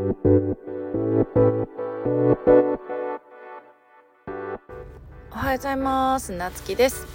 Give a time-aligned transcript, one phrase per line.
[0.00, 0.02] お
[5.34, 6.32] はようございます。
[6.32, 7.06] なつきです。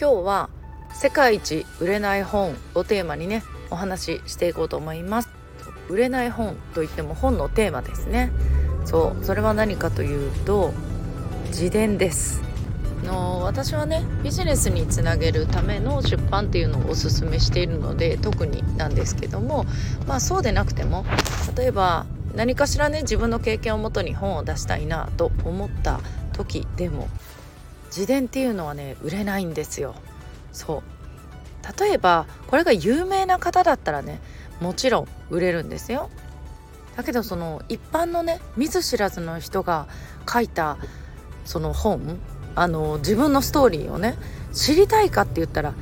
[0.00, 0.50] 今日は
[0.92, 5.28] 世界一売れない本をテーマにねお話ししていこうと思います。
[5.88, 8.32] 売れない本といっても本のテーマですね。
[8.84, 10.72] そうそれは何かというと
[11.46, 12.47] 自伝です。
[13.08, 19.64] の私はねビジネスにつなげるための出版っていうのをおすすめしているので特になんですけども
[20.06, 21.04] まあそうでなくても
[21.56, 26.00] 例えば何かしらね自分の経験をもとに本を出したいなと思った
[26.34, 27.08] 時でも
[27.86, 29.94] 自伝っていうのはね売れないんですよ。
[30.52, 31.80] そう。
[31.80, 34.20] 例えばこれが有名な方だったらね
[34.60, 36.10] もちろん売れるんですよ。
[36.96, 39.88] だけどその一般のね見ず知らずの人が
[40.30, 40.76] 書いた
[41.44, 42.18] その本
[42.60, 44.16] あの自分のストーリーをね
[44.52, 45.74] 知りたいかって言ったら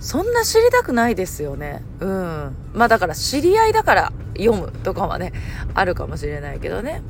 [0.00, 1.82] そんな知りたくないですよね。
[2.00, 2.56] うん。
[2.74, 5.32] まあだから知り合いだから読むとかはね
[5.74, 7.02] あるかもしれないけどね。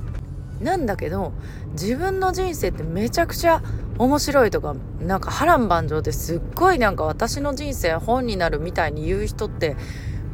[0.61, 1.33] なんだけど
[1.73, 3.62] 自分の人生ってめちゃくちゃ
[3.98, 9.77] 面白いとかなんか波乱万丈ですっごいなんか私の人生本になるみたいに言う人って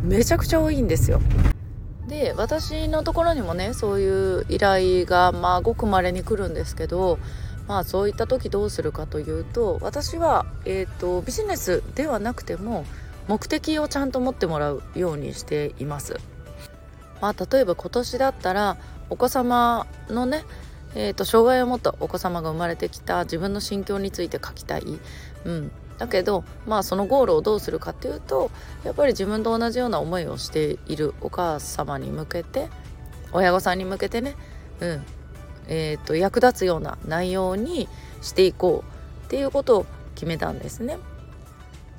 [0.02, 1.20] めちゃくちゃ多いんですよ。
[2.06, 7.18] で私のところにもねそういう依頼がまあごくまれに来るんですけど
[7.72, 12.84] まあそういった時どうするかというと私は、えーと、ビジネスではなくても
[13.28, 16.20] 目的をちゃんと持ってもらうようにしています。
[17.22, 18.76] まあ、例えば今年だったら
[19.08, 20.44] お子様のね、
[20.94, 24.84] えーと、障害を持ったお子様が生まれてきた自分の心境について書きたい、
[25.46, 28.50] うん、だけどまあそのゴールをどうするかっていうと
[28.84, 32.68] やっぱり自分と同じような思いをしているお母様に向けて
[33.32, 34.34] 親御さんに向けてね、
[34.80, 35.04] うん。
[35.68, 37.88] えーと、役立つような内容に
[38.20, 40.98] していこうっていうことを決めたんですね。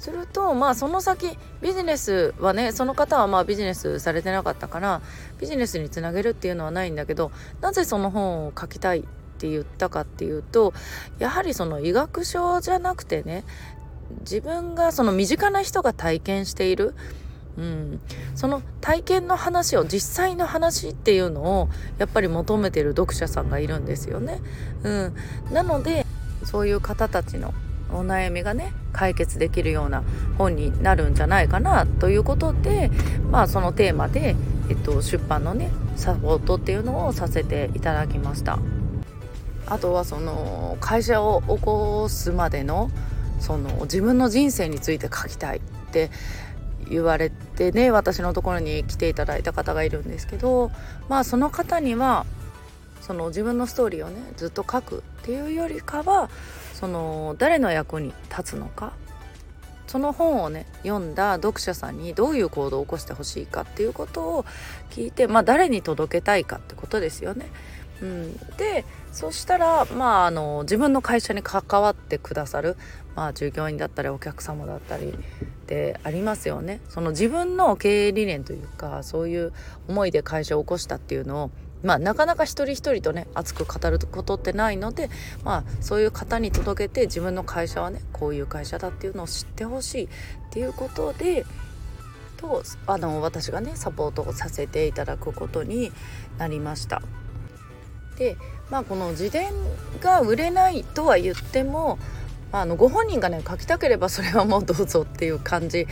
[0.03, 5.01] するとまあその先ビジネスはねその方はまあビジネスされてなかったから
[5.39, 9.03] ビジネスにつなげるっていうのはないんだけどなぜその本を書きたいっ
[9.37, 10.73] て言ったかっていうと
[11.19, 13.45] やはりその医学書じゃなくてね
[14.19, 16.95] 自分がその身近な人が体験している
[17.57, 17.99] うん、
[18.35, 24.41] その体験の話を実際の話っていうのをやっぱり求めてる読者さんがいるんですよね。
[24.83, 25.13] うん、
[25.51, 26.05] なので
[26.43, 27.53] そういう方たちの
[27.91, 30.03] お悩みがね解決できるような
[30.37, 32.89] 本になるんじゃないかなということで
[33.29, 34.35] まあそのテーマで、
[34.69, 38.59] えっと、出版のねサポートっていうのをさせていただきました。
[39.65, 42.91] あとはその会社を起こすまでの
[43.39, 45.61] その自分の人生について書きたいっ
[45.91, 46.11] て
[46.89, 50.71] 言われてね私のところに来ていただいた方がいるんですけど
[51.09, 52.25] まあその方には
[53.01, 56.29] その自分のストーリーをねずっと書くっていうよりかは
[56.73, 58.93] その誰の役に立つのか
[59.87, 64.45] その本をね読んだ読者さんにどういう行動を起こしてほしいかっていうことを
[64.89, 67.47] 聞いてまあ誰に届けたいかってことですよね。
[68.01, 72.75] うん、でそしたら、まあ、あの自分の会社に関わってくださる、
[73.15, 75.13] まあ、従業員だったりお客様だったり
[75.63, 76.81] ってありますよね。
[76.89, 79.53] その自分の経営理念というかそういう
[79.87, 81.51] 思いで会社を起こしたっていうのを
[81.83, 85.09] まあ、なかなか一人一人とね熱く語ることってないので、
[85.43, 90.07] まあ、そういう方に届けて自分の会社はねこういう会社だっていうのを知ってほしいっ
[90.49, 91.45] ていうことで
[92.37, 95.91] とあの私がねサポートをさせていただくことに
[96.37, 97.01] なりました。
[98.17, 98.37] で
[98.69, 99.51] まあこの自伝
[99.99, 101.99] が売れないとは言っても、
[102.53, 105.87] まあ、あのご本人がね書きたければそれはもうどうぞっていう感じ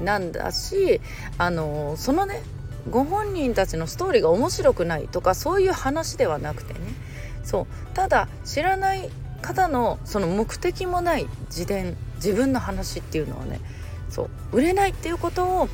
[0.00, 1.00] なんだし
[1.38, 2.42] あのそのね
[2.90, 6.80] ご本人たちのストーリーが面白くないとかそういう話ではなくてね。
[7.44, 7.94] そう。
[7.94, 9.08] ただ知らない
[9.40, 13.60] 方のその目的もない自伝自分の話っていうのはね
[14.10, 14.30] そう。
[14.56, 15.68] 売れないっていうことを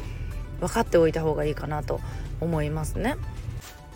[0.60, 2.00] 分かっておいた方がいいかなと
[2.42, 3.16] 思いますね。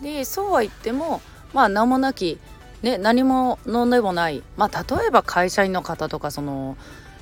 [0.01, 1.21] でそうは言っても
[1.53, 2.39] まあ名もなき、
[2.83, 6.77] ね、何ものでもない、まあ、例えば会社員の方とかその、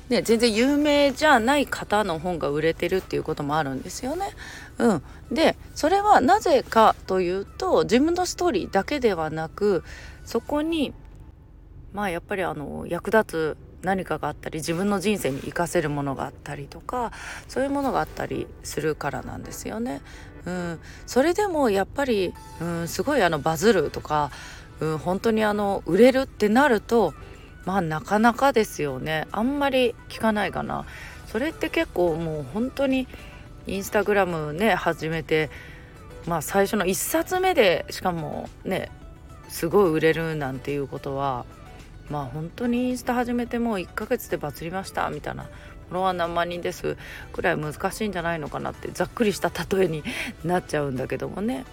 [0.10, 4.32] ね、全然有名じゃない方の本が売れてるっていうこともあるんですよね。
[4.80, 9.84] うん、でそれはなぜかというと自分のストーリーだけではなく
[10.26, 10.94] そこに
[11.94, 17.12] まあやっぱりあの役立つ何かがあったり自分の人生に生かせるものがあったりとか
[17.48, 20.02] そういうものがあったりするからなんですよね。
[20.46, 24.32] うん、それでもやっぱり、うん、すごいあのバズるとか、
[24.82, 27.14] うん、本当にあの売れるってなると
[27.66, 29.28] まあなかなかですよね。
[29.32, 30.86] あんまり聞かないかな。
[31.28, 33.08] それって結構もう本当に
[33.68, 35.50] インスタグラムね始めて
[36.26, 38.92] まあ最初の1冊目でしかもね
[39.48, 41.46] すごい売れるなんていうことは
[42.10, 45.44] まあ本当にインスタ始めてもう1ヶ月でバズりましたみたいな。
[45.44, 46.96] フォロワー何万人です
[47.34, 50.06] くらい難しいんじゃないのかなってざっくりした例えに
[50.46, 51.66] なっちゃうんだけどもね。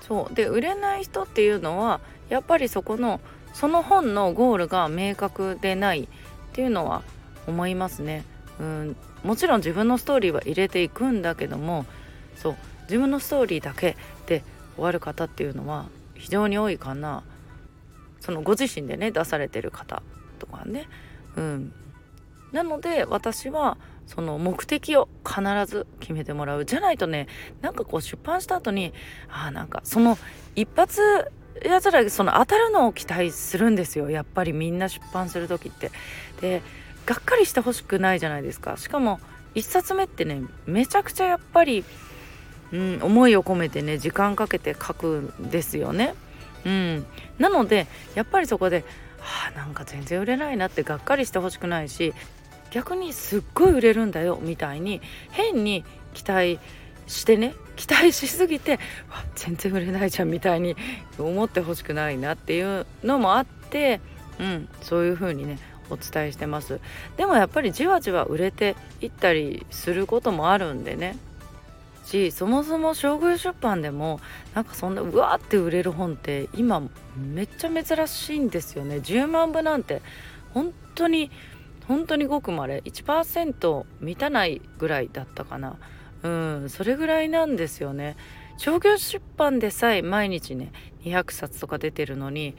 [0.00, 0.34] そう。
[0.34, 2.00] で売れない人っていうのは
[2.32, 3.20] やっぱりそこの
[3.52, 6.06] その本のゴールが明確でないっ
[6.52, 7.02] ていうのは
[7.46, 8.24] 思いますね。
[8.58, 8.96] うん。
[9.22, 11.84] もちろん自分のストーリーは入れていくんだけども
[12.36, 12.56] そう。
[12.84, 14.44] 自分のストーリーだけで
[14.76, 15.84] 終わる方っていうのは
[16.14, 17.22] 非常に多いかな。
[18.20, 20.02] そのご自身でね出されてる方
[20.38, 20.88] とかね。
[21.36, 21.74] うん。
[22.50, 23.76] なので私は
[24.06, 26.64] その目的を必ず決めてもらう。
[26.64, 27.28] じゃないとね
[27.60, 28.94] なんかこう出版した後に
[29.28, 30.16] あなんかその
[30.56, 31.30] 一発
[31.64, 35.90] やつらその当たるのを期待するんですよやっぱりみんな出版する時って。
[36.40, 36.62] で
[37.04, 39.18] がっかりしてほしくないじゃないですかしかも
[39.54, 41.84] 1冊目ってねめちゃくちゃやっぱり、
[42.72, 46.14] うん、思いを込めてね時間かけて書くんですよね。
[46.64, 47.06] うん、
[47.38, 48.84] なのでやっぱりそこで
[49.18, 52.14] はあなんか全然売れないなってがっかりしてほしくないし
[52.70, 55.00] 逆にすっごい売れるんだよみたいに
[55.30, 55.84] 変に
[56.14, 58.78] 期待してしてね期待しすぎて
[59.34, 60.76] 全然売れないじゃんみたいに
[61.18, 64.00] 思ってほしくないなっていうのもあって、
[64.38, 65.58] うん、そういう風にね
[65.90, 66.80] お伝えしてます。
[67.16, 71.16] でもやっぱりじわじわ売れていったりすることもあるんでね。
[72.04, 74.20] しそもそも将軍出版でも
[74.54, 76.82] なんかそんなうわーって売れる本って今
[77.16, 78.96] めっちゃ珍しいんですよね。
[78.96, 80.02] 10万部なんて
[80.52, 81.30] 本当に
[81.86, 85.76] 本当にごくまれ1%満たないぐらいだったかな。
[86.22, 88.16] うんそれぐらいなんですよね
[88.56, 90.72] 商業出版でさえ毎日ね
[91.04, 92.54] 200冊とか出てるのに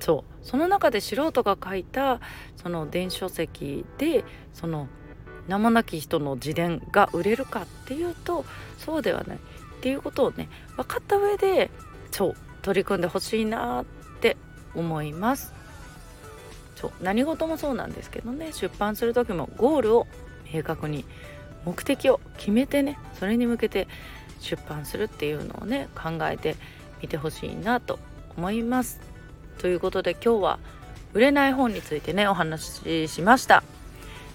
[0.00, 2.20] そうその中で素人が書いた
[2.56, 4.24] その電子書籍で
[4.54, 4.88] その
[5.46, 8.44] 名もなき人の自伝が売れるかっていうと
[8.78, 9.40] そうではないっ
[9.80, 11.70] ていうことをね分かった上で
[12.10, 13.84] そう取り組んでほしいなっ
[14.20, 14.36] て
[14.74, 15.52] 思います。
[16.76, 20.06] そう何事もそうなんですけどね出版する時もゴールを
[20.52, 21.04] 明確に
[21.64, 23.88] 目的を決めてねそれに向けて
[24.40, 26.56] 出版するっていうのをね考えて
[27.00, 27.98] みてほしいなと
[28.36, 29.00] 思います。
[29.58, 30.58] ということで今日は
[31.12, 33.62] 売れない本についてねお話ししました。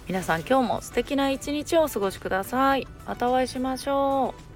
[0.08, 2.88] 皆さん今日も素敵な一日をお過ごしください。
[3.06, 4.47] またお会いしましょう。